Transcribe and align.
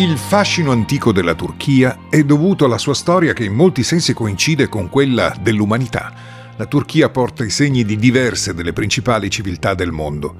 Il 0.00 0.16
fascino 0.16 0.70
antico 0.70 1.12
della 1.12 1.34
Turchia 1.34 2.06
è 2.08 2.22
dovuto 2.22 2.64
alla 2.64 2.78
sua 2.78 2.94
storia 2.94 3.34
che 3.34 3.44
in 3.44 3.52
molti 3.52 3.82
sensi 3.82 4.14
coincide 4.14 4.66
con 4.66 4.88
quella 4.88 5.36
dell'umanità. 5.42 6.10
La 6.56 6.64
Turchia 6.64 7.10
porta 7.10 7.44
i 7.44 7.50
segni 7.50 7.84
di 7.84 7.98
diverse 7.98 8.54
delle 8.54 8.72
principali 8.72 9.28
civiltà 9.28 9.74
del 9.74 9.92
mondo. 9.92 10.34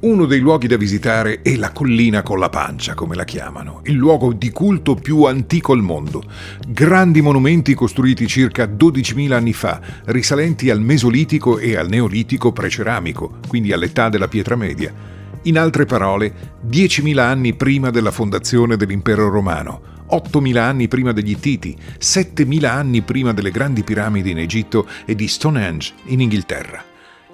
Uno 0.00 0.26
dei 0.26 0.40
luoghi 0.40 0.66
da 0.66 0.76
visitare 0.76 1.40
è 1.40 1.56
la 1.56 1.72
collina 1.72 2.22
con 2.22 2.38
la 2.38 2.50
pancia, 2.50 2.92
come 2.92 3.16
la 3.16 3.24
chiamano, 3.24 3.80
il 3.84 3.94
luogo 3.94 4.34
di 4.34 4.50
culto 4.50 4.94
più 4.94 5.22
antico 5.22 5.72
al 5.72 5.80
mondo. 5.80 6.22
Grandi 6.68 7.22
monumenti 7.22 7.72
costruiti 7.72 8.26
circa 8.26 8.66
12.000 8.66 9.32
anni 9.32 9.54
fa, 9.54 9.80
risalenti 10.04 10.68
al 10.68 10.82
Mesolitico 10.82 11.56
e 11.56 11.76
al 11.76 11.88
Neolitico 11.88 12.52
preceramico, 12.52 13.38
quindi 13.48 13.72
all'età 13.72 14.10
della 14.10 14.28
pietra 14.28 14.54
media 14.54 15.16
in 15.48 15.58
altre 15.58 15.86
parole, 15.86 16.32
10.000 16.68 17.18
anni 17.18 17.54
prima 17.54 17.90
della 17.90 18.10
fondazione 18.10 18.76
dell'impero 18.76 19.30
romano, 19.30 19.96
8.000 20.10 20.56
anni 20.58 20.88
prima 20.88 21.12
degli 21.12 21.30
Ittiti, 21.30 21.76
7.000 21.98 22.64
anni 22.66 23.00
prima 23.02 23.32
delle 23.32 23.50
grandi 23.50 23.82
piramidi 23.82 24.30
in 24.30 24.38
Egitto 24.38 24.86
e 25.06 25.14
di 25.14 25.26
Stonehenge 25.26 25.94
in 26.06 26.20
Inghilterra. 26.20 26.84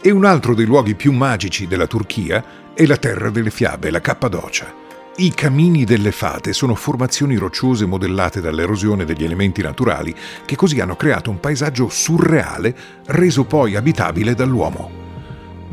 E 0.01 0.11
un 0.11 0.25
altro 0.25 0.55
dei 0.55 0.65
luoghi 0.65 0.95
più 0.95 1.13
magici 1.13 1.67
della 1.67 1.87
Turchia 1.87 2.73
è 2.73 2.87
la 2.87 2.97
terra 2.97 3.31
delle 3.31 3.51
fiabe, 3.51 3.91
la 3.91 4.01
Cappadocia. 4.01 4.83
I 5.17 5.33
camini 5.33 5.85
delle 5.85 6.13
fate 6.13 6.53
sono 6.53 6.75
formazioni 6.75 7.37
rocciose 7.37 7.87
modellate 7.87 8.41
dall'erosione 8.41 9.05
degli 9.05 9.25
elementi 9.25 9.63
naturali 9.63 10.15
che 10.45 10.57
così 10.57 10.81
hanno 10.81 10.97
creato 10.97 11.31
un 11.31 11.41
paesaggio 11.41 11.89
surreale 11.89 12.77
reso 13.07 13.45
poi 13.45 13.77
abitabile 13.77 14.35
dall'uomo. 14.35 15.04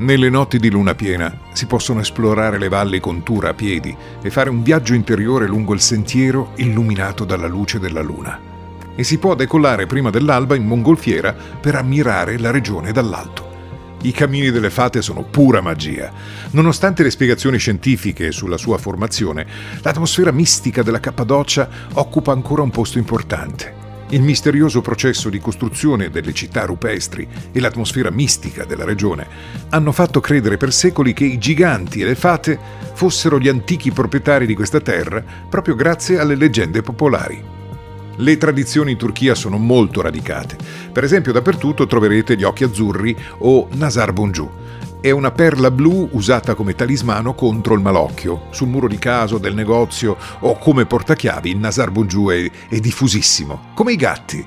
Nelle 0.01 0.31
notti 0.31 0.57
di 0.57 0.71
luna 0.71 0.95
piena 0.95 1.31
si 1.53 1.67
possono 1.67 1.99
esplorare 1.99 2.57
le 2.57 2.69
valli 2.69 2.99
con 2.99 3.21
tour 3.21 3.45
a 3.45 3.53
piedi 3.53 3.95
e 4.19 4.31
fare 4.31 4.49
un 4.49 4.63
viaggio 4.63 4.95
interiore 4.95 5.45
lungo 5.45 5.75
il 5.75 5.79
sentiero 5.79 6.53
illuminato 6.55 7.23
dalla 7.23 7.45
luce 7.45 7.77
della 7.77 8.01
luna. 8.01 8.39
E 8.95 9.03
si 9.03 9.19
può 9.19 9.35
decollare 9.35 9.85
prima 9.85 10.09
dell'alba 10.09 10.55
in 10.55 10.65
mongolfiera 10.65 11.33
per 11.33 11.75
ammirare 11.75 12.39
la 12.39 12.49
regione 12.49 12.91
dall'alto. 12.91 13.49
I 14.01 14.11
cammini 14.11 14.49
delle 14.49 14.71
fate 14.71 15.03
sono 15.03 15.21
pura 15.21 15.61
magia. 15.61 16.11
Nonostante 16.49 17.03
le 17.03 17.11
spiegazioni 17.11 17.59
scientifiche 17.59 18.31
sulla 18.31 18.57
sua 18.57 18.79
formazione, 18.79 19.45
l'atmosfera 19.83 20.31
mistica 20.31 20.81
della 20.81 20.99
Cappadocia 20.99 21.69
occupa 21.93 22.31
ancora 22.31 22.63
un 22.63 22.71
posto 22.71 22.97
importante. 22.97 23.80
Il 24.13 24.21
misterioso 24.23 24.81
processo 24.81 25.29
di 25.29 25.39
costruzione 25.39 26.09
delle 26.09 26.33
città 26.33 26.65
rupestri 26.65 27.25
e 27.53 27.61
l'atmosfera 27.61 28.11
mistica 28.11 28.65
della 28.65 28.83
regione 28.83 29.25
hanno 29.69 29.93
fatto 29.93 30.19
credere 30.19 30.57
per 30.57 30.73
secoli 30.73 31.13
che 31.13 31.23
i 31.23 31.37
giganti 31.37 32.01
e 32.01 32.05
le 32.05 32.15
fate 32.15 32.59
fossero 32.93 33.39
gli 33.39 33.47
antichi 33.47 33.91
proprietari 33.91 34.45
di 34.45 34.53
questa 34.53 34.81
terra 34.81 35.23
proprio 35.49 35.75
grazie 35.75 36.19
alle 36.19 36.35
leggende 36.35 36.81
popolari. 36.81 37.41
Le 38.17 38.37
tradizioni 38.37 38.91
in 38.91 38.97
Turchia 38.97 39.33
sono 39.33 39.57
molto 39.57 40.01
radicate. 40.01 40.57
Per 40.91 41.05
esempio 41.05 41.31
dappertutto 41.31 41.87
troverete 41.87 42.35
gli 42.35 42.43
occhi 42.43 42.65
azzurri 42.65 43.15
o 43.37 43.69
Nazar 43.71 44.11
Bongiù, 44.11 44.49
è 45.01 45.09
una 45.09 45.31
perla 45.31 45.71
blu 45.71 46.07
usata 46.11 46.53
come 46.53 46.75
talismano 46.75 47.33
contro 47.33 47.73
il 47.73 47.81
malocchio. 47.81 48.43
Sul 48.51 48.67
muro 48.67 48.87
di 48.87 48.99
casa 48.99 49.39
del 49.39 49.55
negozio 49.55 50.15
o 50.41 50.57
come 50.59 50.85
portachiavi 50.85 51.49
il 51.49 51.57
Nazar 51.57 51.89
Bongiù 51.89 52.29
è, 52.29 52.49
è 52.69 52.79
diffusissimo, 52.79 53.71
come 53.73 53.93
i 53.93 53.95
gatti. 53.95 54.45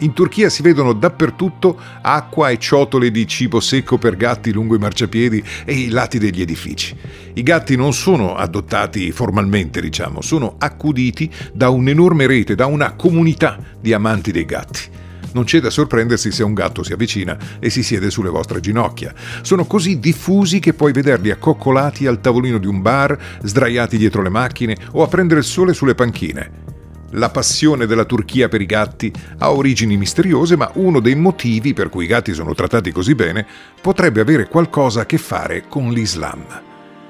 In 0.00 0.12
Turchia 0.12 0.48
si 0.48 0.62
vedono 0.62 0.92
dappertutto 0.92 1.80
acqua 2.02 2.50
e 2.50 2.58
ciotole 2.58 3.10
di 3.10 3.26
cibo 3.26 3.58
secco 3.58 3.98
per 3.98 4.16
gatti 4.16 4.52
lungo 4.52 4.76
i 4.76 4.78
marciapiedi 4.78 5.42
e 5.64 5.72
i 5.72 5.88
lati 5.88 6.18
degli 6.18 6.42
edifici. 6.42 6.94
I 7.32 7.42
gatti 7.42 7.74
non 7.74 7.92
sono 7.92 8.36
adottati 8.36 9.10
formalmente, 9.10 9.80
diciamo, 9.80 10.20
sono 10.20 10.54
accuditi 10.58 11.28
da 11.52 11.70
un'enorme 11.70 12.26
rete, 12.26 12.54
da 12.54 12.66
una 12.66 12.92
comunità 12.94 13.58
di 13.80 13.92
amanti 13.92 14.30
dei 14.30 14.44
gatti. 14.44 15.04
Non 15.32 15.44
c'è 15.44 15.60
da 15.60 15.70
sorprendersi 15.70 16.30
se 16.30 16.42
un 16.42 16.54
gatto 16.54 16.82
si 16.82 16.92
avvicina 16.92 17.36
e 17.58 17.70
si 17.70 17.82
siede 17.82 18.10
sulle 18.10 18.30
vostre 18.30 18.60
ginocchia. 18.60 19.14
Sono 19.42 19.64
così 19.64 19.98
diffusi 19.98 20.58
che 20.58 20.74
puoi 20.74 20.92
vederli 20.92 21.30
accoccolati 21.30 22.06
al 22.06 22.20
tavolino 22.20 22.58
di 22.58 22.66
un 22.66 22.82
bar, 22.82 23.18
sdraiati 23.42 23.98
dietro 23.98 24.22
le 24.22 24.30
macchine 24.30 24.76
o 24.92 25.02
a 25.02 25.08
prendere 25.08 25.40
il 25.40 25.46
sole 25.46 25.74
sulle 25.74 25.94
panchine. 25.94 26.74
La 27.10 27.30
passione 27.30 27.86
della 27.86 28.04
Turchia 28.04 28.48
per 28.48 28.60
i 28.60 28.66
gatti 28.66 29.12
ha 29.38 29.52
origini 29.52 29.96
misteriose, 29.96 30.56
ma 30.56 30.70
uno 30.74 31.00
dei 31.00 31.14
motivi 31.14 31.72
per 31.72 31.88
cui 31.88 32.04
i 32.04 32.08
gatti 32.08 32.34
sono 32.34 32.54
trattati 32.54 32.90
così 32.90 33.14
bene 33.14 33.46
potrebbe 33.80 34.20
avere 34.20 34.48
qualcosa 34.48 35.02
a 35.02 35.06
che 35.06 35.16
fare 35.16 35.64
con 35.68 35.90
l'Islam. 35.92 36.44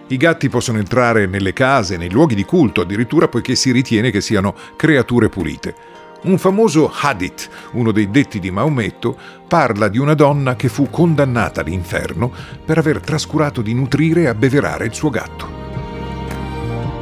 I 0.09 0.17
gatti 0.19 0.49
possono 0.49 0.79
entrare 0.79 1.27
nelle 1.27 1.53
case, 1.53 1.97
nei 1.97 2.11
luoghi 2.11 2.37
di 2.37 2.45
culto, 2.45 2.83
addirittura 2.83 3.27
poiché 3.27 3.57
si 3.57 3.73
ritiene 3.73 4.11
che 4.11 4.21
siano 4.21 4.55
creature 4.77 5.29
pulite. 5.29 5.75
Un 6.23 6.39
famoso 6.39 6.91
hadith, 6.93 7.49
uno 7.73 7.93
dei 7.93 8.11
detti 8.11 8.41
di 8.41 8.51
Maometto, 8.51 9.17
parla 9.47 9.89
di 9.89 9.99
una 9.99 10.15
donna 10.15 10.57
che 10.57 10.69
fu 10.69 10.89
condannata 10.91 11.61
all'inferno 11.61 12.33
per 12.65 12.79
aver 12.79 13.01
trascurato 13.01 13.63
di 13.63 13.75
nutrire 13.75 14.23
e 14.23 14.27
abbeverare 14.27 14.87
il 14.87 14.95
suo 14.95 15.11
gatto. 15.11 15.65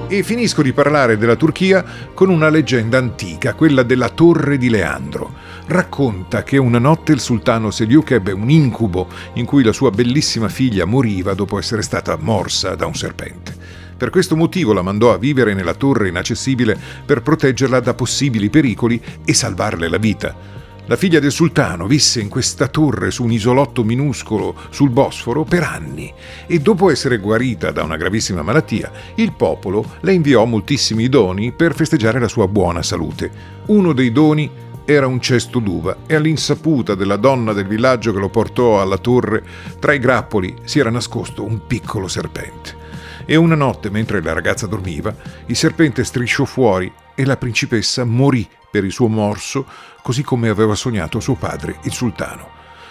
E 0.08 0.22
finisco 0.22 0.62
di 0.62 0.72
parlare 0.72 1.16
della 1.16 1.36
Turchia 1.36 1.82
con 2.12 2.28
una 2.28 2.50
leggenda 2.50 2.98
antica, 2.98 3.54
quella 3.54 3.82
della 3.82 4.10
Torre 4.10 4.58
di 4.58 4.68
Leandro. 4.68 5.32
Racconta 5.66 6.42
che 6.42 6.58
una 6.58 6.78
notte 6.78 7.12
il 7.12 7.20
sultano 7.20 7.70
Seliuk 7.70 8.10
ebbe 8.10 8.32
un 8.32 8.50
incubo 8.50 9.08
in 9.34 9.46
cui 9.46 9.64
la 9.64 9.72
sua 9.72 9.90
bellissima 9.90 10.48
figlia 10.48 10.84
moriva 10.84 11.32
dopo 11.32 11.58
essere 11.58 11.80
stata 11.80 12.18
morsa 12.20 12.74
da 12.74 12.84
un 12.84 12.94
serpente. 12.94 13.56
Per 13.96 14.10
questo 14.10 14.36
motivo 14.36 14.72
la 14.72 14.82
mandò 14.82 15.12
a 15.12 15.18
vivere 15.18 15.54
nella 15.54 15.74
torre 15.74 16.08
inaccessibile 16.08 16.78
per 17.04 17.22
proteggerla 17.22 17.80
da 17.80 17.94
possibili 17.94 18.50
pericoli 18.50 19.00
e 19.24 19.34
salvarle 19.34 19.88
la 19.88 19.98
vita. 19.98 20.54
La 20.86 20.96
figlia 20.96 21.18
del 21.18 21.32
sultano 21.32 21.86
visse 21.86 22.20
in 22.20 22.28
questa 22.28 22.68
torre 22.68 23.10
su 23.10 23.24
un 23.24 23.32
isolotto 23.32 23.82
minuscolo 23.84 24.54
sul 24.68 24.90
Bosforo 24.90 25.44
per 25.44 25.62
anni 25.62 26.12
e 26.46 26.58
dopo 26.58 26.90
essere 26.90 27.16
guarita 27.16 27.70
da 27.70 27.82
una 27.82 27.96
gravissima 27.96 28.42
malattia, 28.42 28.92
il 29.14 29.32
popolo 29.32 29.92
le 30.00 30.12
inviò 30.12 30.44
moltissimi 30.44 31.08
doni 31.08 31.52
per 31.52 31.74
festeggiare 31.74 32.20
la 32.20 32.28
sua 32.28 32.48
buona 32.48 32.82
salute. 32.82 33.30
Uno 33.68 33.94
dei 33.94 34.12
doni 34.12 34.50
era 34.84 35.06
un 35.06 35.22
cesto 35.22 35.58
d'uva 35.58 35.96
e 36.06 36.16
all'insaputa 36.16 36.94
della 36.94 37.16
donna 37.16 37.54
del 37.54 37.66
villaggio 37.66 38.12
che 38.12 38.18
lo 38.18 38.28
portò 38.28 38.82
alla 38.82 38.98
torre, 38.98 39.42
tra 39.78 39.94
i 39.94 39.98
grappoli 39.98 40.54
si 40.64 40.80
era 40.80 40.90
nascosto 40.90 41.44
un 41.44 41.66
piccolo 41.66 42.08
serpente 42.08 42.83
e 43.26 43.36
una 43.36 43.54
notte, 43.54 43.90
mentre 43.90 44.22
la 44.22 44.32
ragazza 44.32 44.66
dormiva, 44.66 45.14
il 45.46 45.56
serpente 45.56 46.04
strisciò 46.04 46.44
fuori 46.44 46.92
e 47.14 47.24
la 47.24 47.36
principessa 47.36 48.04
morì 48.04 48.48
per 48.70 48.84
il 48.84 48.92
suo 48.92 49.08
morso, 49.08 49.66
così 50.02 50.22
come 50.22 50.48
aveva 50.48 50.74
sognato 50.74 51.20
suo 51.20 51.34
padre, 51.34 51.78
il 51.84 51.92
sultano. 51.92 52.50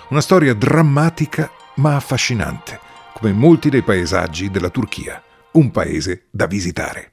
Una 0.10 0.22
storia 0.22 0.54
drammatica 0.54 1.52
ma 1.76 1.96
affascinante, 1.96 2.80
come 3.14 3.34
molti 3.34 3.70
dei 3.70 3.82
paesaggi 3.82 4.50
della 4.50 4.70
Turchia, 4.70 5.22
un 5.52 5.72
paese 5.72 6.28
da 6.32 6.48
visitare. 6.48 7.13